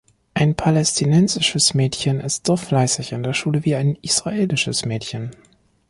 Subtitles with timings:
[0.33, 5.29] Ein palästinensisches Mädchen ist so fleißig in der Schule wie ein israelisches Mädchen.